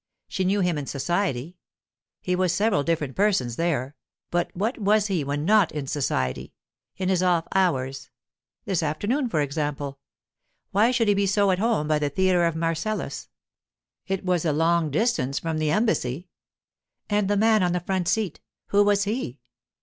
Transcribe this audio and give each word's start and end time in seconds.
She 0.27 0.43
knew 0.43 0.61
him 0.61 0.79
in 0.79 0.87
society—he 0.87 2.35
was 2.35 2.51
several 2.51 2.81
different 2.81 3.15
persons 3.15 3.55
there, 3.55 3.95
but 4.31 4.49
what 4.55 4.79
was 4.79 5.05
he 5.09 5.23
when 5.23 5.45
not 5.45 5.71
in 5.71 5.85
society? 5.85 6.55
In 6.97 7.07
his 7.07 7.21
off 7.21 7.47
hours? 7.53 8.09
This 8.65 8.81
afternoon, 8.81 9.29
for 9.29 9.41
example. 9.41 9.99
Why 10.71 10.89
should 10.89 11.07
he 11.07 11.13
be 11.13 11.27
so 11.27 11.51
at 11.51 11.59
home 11.59 11.87
by 11.87 11.99
the 11.99 12.09
Theatre 12.09 12.45
of 12.47 12.55
Marcellus? 12.55 13.29
It 14.07 14.25
was 14.25 14.43
a 14.43 14.51
long 14.51 14.89
distance 14.89 15.37
from 15.37 15.59
the 15.59 15.69
Embassy. 15.69 16.29
And 17.07 17.27
the 17.29 17.37
man 17.37 17.61
on 17.61 17.71
the 17.73 17.79
front 17.79 18.07
seat, 18.07 18.39
who 18.69 18.83
was 18.83 19.03
he? 19.03 19.37